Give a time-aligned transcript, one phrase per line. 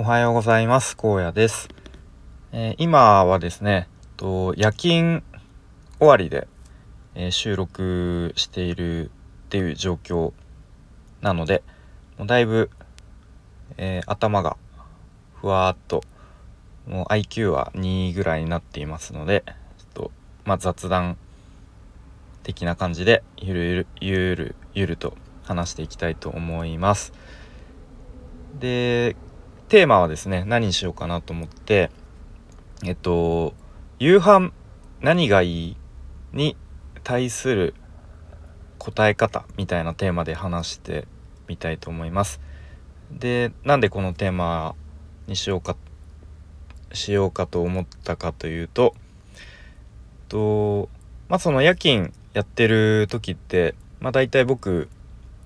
[0.00, 1.68] おはようございます荒野です、
[2.52, 5.22] えー、今はですねと夜勤
[5.98, 6.48] 終わりで、
[7.14, 9.12] えー、収録しているっ
[9.50, 10.32] ていう状況
[11.20, 11.62] なので
[12.16, 12.70] もうだいぶ、
[13.76, 14.56] えー、頭が
[15.38, 16.02] ふわーっと
[16.86, 19.44] もう IQ は2ぐらいになっていますので
[19.76, 20.10] ちょっと
[20.46, 21.18] まあ雑談
[22.42, 27.12] 的な感じでゆるゆるゆるゆると話していきたいと思います。
[28.58, 29.14] で
[29.70, 31.90] テーマはですね何にしようかなと思って
[32.84, 33.54] えっと
[34.00, 34.52] 夕飯
[35.00, 35.76] 何がいい
[36.32, 36.56] に
[37.04, 37.74] 対する
[38.78, 41.06] 答え方みたいなテーマで話して
[41.46, 42.40] みたいと思います。
[43.12, 44.74] でなんでこのテーマ
[45.28, 45.76] にしようか
[46.92, 48.96] しようかと思ったかというと
[50.28, 50.88] と
[51.28, 54.88] まあその夜勤やってる時ってまあ大体僕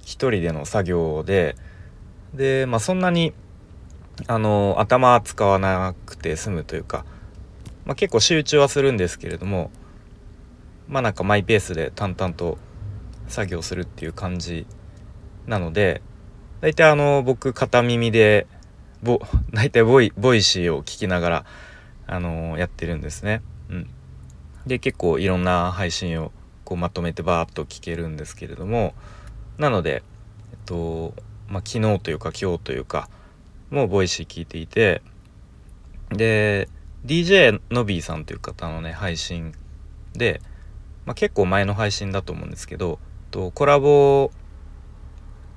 [0.00, 1.56] 一人での作業で
[2.32, 3.34] でまあそんなに
[4.26, 7.04] あの頭使わなくて済むというか、
[7.84, 9.70] まあ、結構集中はするんですけれども
[10.88, 12.58] まあなんかマイペースで淡々と
[13.28, 14.66] 作業するっていう感じ
[15.46, 16.02] なので
[16.60, 18.46] 大体あの僕片耳で
[19.02, 19.20] ボ
[19.52, 21.44] 大体ボイ Voicy を聞きながら
[22.06, 23.42] あのやってるんですね。
[23.68, 23.90] うん、
[24.66, 26.32] で結構いろんな配信を
[26.64, 28.94] こうまとめてバーッと聞けるんですけれども
[29.58, 30.02] なので
[30.52, 31.14] えっと
[31.48, 33.08] まあ昨日というか今日というか
[33.74, 35.02] も Voicy 聞いていて
[36.10, 36.68] で
[37.04, 39.52] DJ のびーさんという方のね配信
[40.14, 40.40] で、
[41.04, 42.98] まあ、結構前の配信だと思うんですけど
[43.30, 44.30] とコラボ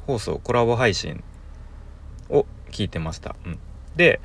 [0.05, 1.23] 放送コラボ配信
[2.29, 3.35] を聞いてました。
[3.45, 3.59] うん、
[3.95, 4.19] で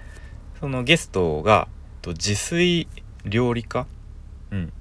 [0.58, 1.68] そのゲストが
[2.02, 2.88] と自炊
[3.24, 3.86] 料理家、
[4.50, 4.72] うん、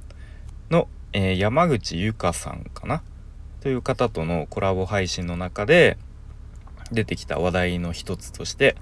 [0.69, 3.03] の、えー、山口由香さんかな？
[3.61, 5.97] という方とのコラボ配信の中で
[6.91, 8.75] 出てきた話題の一つとして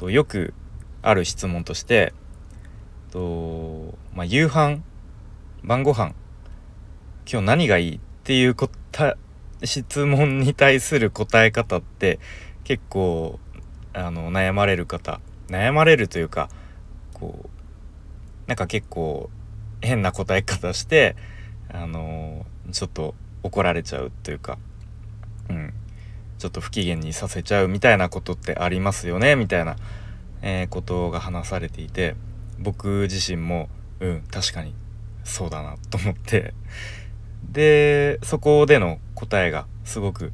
[0.00, 0.54] とよく
[1.02, 2.14] ある質問として
[3.10, 4.80] と、まあ、夕飯
[5.62, 6.14] 晩ご飯
[7.30, 8.70] 今日何がいいっていうこ
[9.62, 12.18] 質問に対する答え方って
[12.64, 13.38] 結構
[13.92, 16.48] あの悩まれる方悩まれるというか
[17.12, 17.48] こう
[18.46, 19.28] なんか結構
[19.82, 21.14] 変な答え方して
[21.70, 24.56] あのちょっと怒られちゃうというか、
[25.50, 25.74] うん、
[26.40, 29.36] ちょっと不機嫌にさせちゃうみたいなことってありますよね？
[29.36, 29.76] みたいな、
[30.40, 32.16] えー、ことが話されていて
[32.58, 33.68] 僕自身も
[34.00, 34.74] うん確かに
[35.22, 36.54] そうだなと思って。
[37.52, 40.32] でそこでの答えがすごく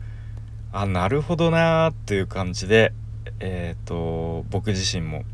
[0.72, 2.92] あなるほどなーっていう感じで
[3.40, 5.24] えっ、ー、と僕自身も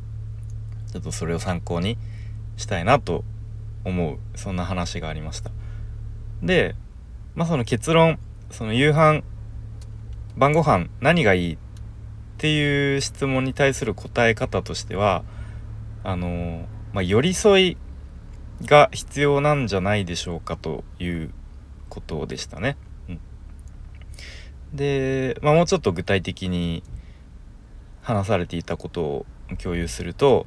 [0.90, 1.98] ちょっとそれを参考に
[2.56, 3.24] したいなと
[3.84, 5.50] 思うそんな話がありました。
[6.42, 6.74] で
[7.34, 8.18] まあその結論
[8.50, 9.22] その夕飯
[10.36, 11.58] 晩ご飯何がいいっ
[12.38, 15.24] ていう質問に対する答え方としては
[16.04, 17.76] あのまあ、寄り添い
[18.64, 21.30] が必要なんじゃないでしょうかという
[21.88, 22.76] ことでしたね。
[23.08, 23.20] うん、
[24.74, 26.82] で、まあ、もうちょっと具体的に
[28.02, 29.26] 話されていたことを
[29.62, 30.46] 共有すると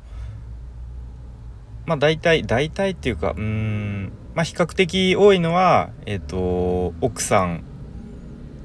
[1.85, 7.63] まあ大体大体っていうかうんまあ比較的多いのはえっ、ー、と奥さん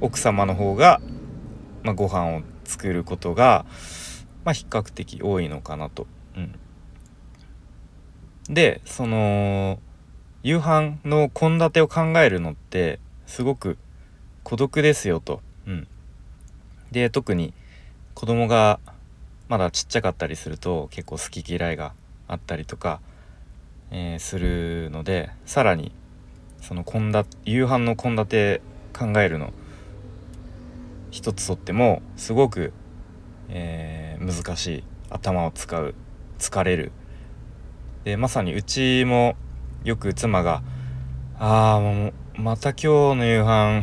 [0.01, 1.01] 奥様の方が、
[1.83, 3.65] まあ、ご飯を作ることが、
[4.45, 6.07] まあ、比較的多いのかなと。
[6.37, 6.55] うん、
[8.49, 9.81] でその
[10.43, 13.77] 夕飯の献立を考えるのってすごく
[14.43, 15.43] 孤独ですよと。
[15.67, 15.89] うん、
[16.91, 17.53] で特に
[18.15, 18.81] 子供が
[19.49, 21.93] まだちっちゃかったりすると結構好き嫌いが
[22.29, 23.01] あったりとか、
[23.91, 25.93] えー、するのでさらに
[26.61, 28.61] その献立夕飯の献立
[28.97, 29.53] 考えるの
[31.11, 32.73] 一つとってもすごく、
[33.49, 35.95] えー、難しい頭を使う
[36.39, 36.93] 疲れる
[38.05, 39.37] でまさにうちも
[39.85, 40.63] よく妻が
[41.39, 43.83] 「ああもうまた今日の夕飯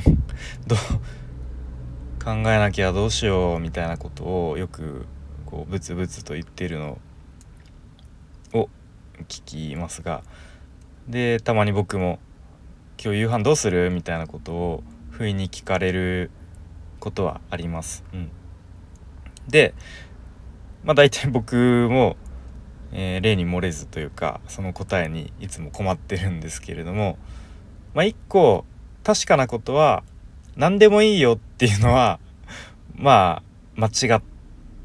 [0.68, 5.06] どう考えなきゃどうしよう」みたいなことをよく
[5.46, 7.00] こうブツブツと言ってるの
[8.54, 8.70] を
[9.28, 10.24] 聞きますが
[11.08, 12.20] でたまに僕も
[13.04, 16.32] 「今日夕飯どうする?」みたいなことを不意に聞かれる
[17.00, 18.04] ことはあります。
[18.14, 18.32] うん、
[19.48, 19.74] で
[20.84, 21.56] まあ大体僕
[21.90, 22.18] も
[22.92, 27.18] えー、例に漏れずというかその答えにいつも困ってるんですけれども
[27.94, 28.66] まあ一個
[29.04, 30.04] 確かなことは
[30.56, 32.20] 何でもいいよっていうのは
[32.96, 33.44] ま
[33.76, 34.22] あ間違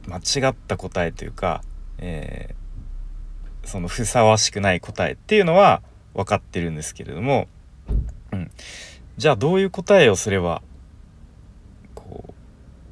[0.06, 1.62] 間違った答えというか、
[1.98, 5.82] えー、そのふさわしくない答えっていうのは
[6.14, 7.46] 分かってるんですけれども、
[8.32, 8.50] うん、
[9.16, 10.62] じゃあどういう答えをすれば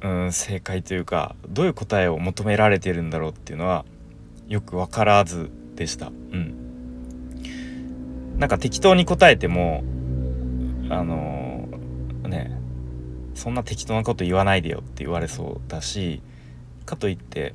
[0.01, 3.85] う、ん、正解というかどういう答えを求められてるんだろうっていうのは
[4.47, 6.07] よく分からずでした。
[6.07, 6.61] うん。
[8.37, 9.83] なんか適当に答えても
[10.89, 12.59] あのー、ね
[13.35, 16.21] そんな適当なこと言わないでよって言われそうだし
[16.85, 17.53] かといって、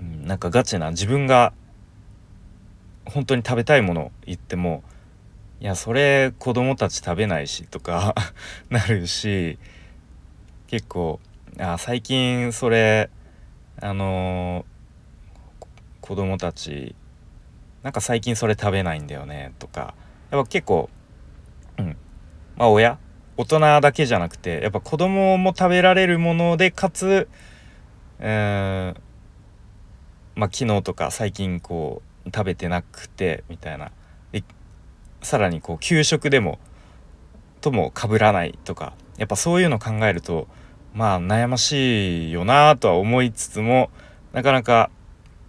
[0.00, 1.52] うん、なんかガチな自分が
[3.04, 4.82] 本当に食べたいもの言っても
[5.60, 8.14] いやそれ子供たち食べないしとか
[8.70, 9.58] なるし
[10.74, 11.20] 結構
[11.60, 13.08] あ最近それ
[13.80, 15.66] あのー、
[16.00, 16.96] 子供たち
[17.84, 19.94] なんか最近それ食べないんだよねとか。
[20.32, 20.90] やっぱ結構
[21.78, 21.96] うん。
[22.56, 22.98] まあ親
[23.36, 27.28] 大人だけじゃなくてやっぱ子供も食べられるものでかつ、
[28.18, 29.00] えー、
[30.34, 33.92] まあ昨日とか最近こう食べてなくてみたいな。
[35.22, 36.58] さらにこう給食でも
[37.60, 38.94] ともかぶらないとか。
[39.16, 40.48] やっぱそういうの考えると
[40.94, 43.90] まあ悩ましいよなとは思いつつも
[44.32, 44.90] なかなか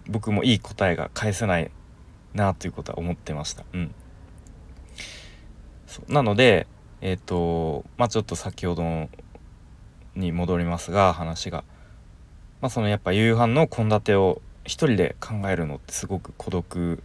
[0.08, 1.72] 僕もいい答えが返せない
[2.34, 3.64] なということは思ってました。
[3.74, 3.96] うん、
[6.08, 6.68] なので
[7.02, 9.08] えっ、ー、とまあちょっと先ほど
[10.16, 11.64] に戻りますが話が、
[12.62, 17.04] まあ、そのやっぱ夕飯の献立を一人で考えるのってすごく孤独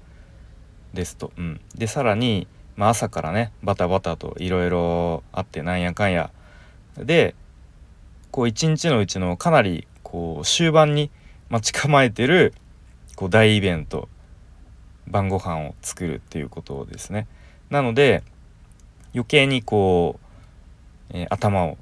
[0.94, 1.30] ですと。
[1.36, 6.30] うん、でさらに、まあ、朝からねバタバタといろいろあってなんやかんや。
[6.96, 7.34] で
[8.30, 11.10] こう一日のうちのかなりこう終盤に
[11.48, 12.54] 待ち構えてる
[13.16, 14.08] こう大イベント
[15.06, 17.26] 晩ご飯を作るっていうことですね。
[17.70, 18.22] なので
[19.14, 20.20] 余計にこ
[21.12, 21.78] う、えー、頭を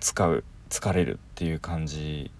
[0.00, 2.30] 使う疲れるっていう感じ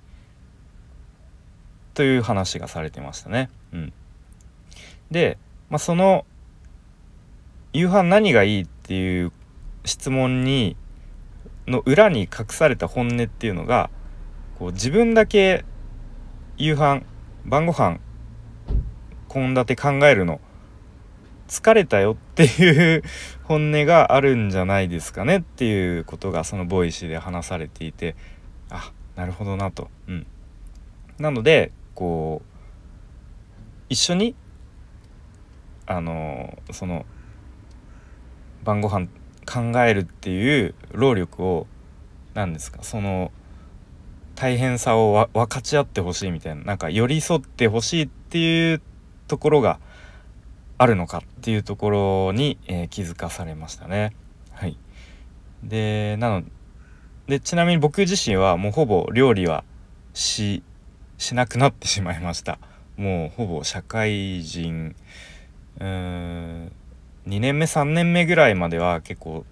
[1.94, 3.48] という話がされてましたね。
[3.72, 3.92] うん、
[5.10, 5.38] で、
[5.70, 6.26] まあ、その
[7.72, 9.32] 夕飯何がいいっていう
[9.84, 10.76] 質問に
[11.66, 13.90] の裏に隠された本音っていうのが
[14.58, 15.64] こう自分だけ
[16.56, 17.02] 夕飯
[17.44, 17.98] 晩ご飯
[19.28, 20.40] 献立考えるの
[21.48, 23.02] 疲れたよっていう
[23.44, 28.16] 本音があるんじゃないですかねっていうことがその Voicy で話されていて
[28.70, 29.88] あなるほどなと。
[30.08, 30.26] うん、
[31.18, 32.56] なのでこう
[33.88, 34.34] 一緒に
[35.86, 37.06] あのその
[38.64, 39.06] 晩ご飯
[39.46, 41.66] 考えるっていう労力を
[42.34, 43.30] 何ですかその
[44.34, 48.82] 大変さを分かち合ってほしいみたいななんか寄り添ってほしいっていう
[49.28, 49.80] ところが
[50.78, 54.14] あるのかっていうところに、えー、気づかされましたね。
[54.52, 54.76] はい、
[55.62, 56.42] でなの
[57.26, 59.64] でちなみに僕自身はもうほぼ料理は
[60.12, 60.62] し
[61.32, 62.58] なくなってしまいました。
[62.96, 64.94] もうほぼ社会人
[65.80, 66.72] うーん
[67.26, 69.44] 2年目3年目ぐらいまでは結構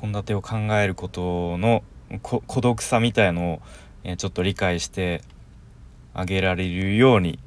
[0.00, 1.82] 献立を考えることの
[2.22, 3.62] 孤独さみたいのを、
[4.04, 5.22] えー、ちょっと理解して
[6.14, 7.38] あげられるように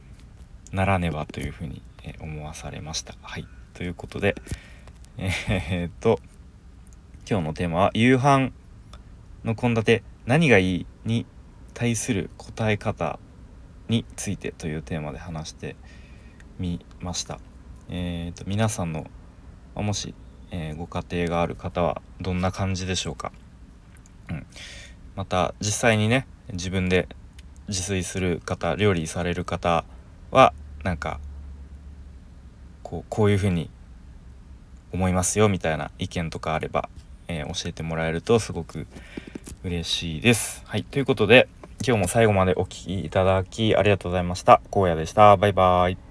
[0.72, 3.16] ならねばというふうに、えー、思わされました。
[3.22, 4.36] はいということで
[5.18, 6.20] えー、っと
[7.30, 8.52] 今日のテーマは夕飯
[9.44, 11.26] の献立何がいいに
[11.74, 13.20] 対する答え方
[13.88, 15.76] についてというテーマで話して
[16.60, 17.40] みました。
[17.90, 19.08] えーと、皆さんの
[19.76, 20.14] もし、
[20.52, 23.32] えー、ご家庭がある方はどんな感じでしょうか、
[24.30, 24.46] うん、
[25.16, 27.08] また実際にね自分で
[27.68, 29.86] 自炊する方料理される方
[30.32, 30.54] は
[30.84, 31.20] なんか
[32.84, 33.70] こうこういうふうに
[34.92, 36.90] 思いますよみたいな意見とかあれば、
[37.30, 38.88] えー、教えてもらえるとすごく
[39.64, 40.64] 嬉しいです。
[40.66, 40.84] はい。
[40.84, 41.48] ということで、
[41.86, 44.62] 今日も最後までお聴きいただきありがとうございました。
[44.72, 45.38] 荒野でした。
[45.38, 46.09] バイバーイ。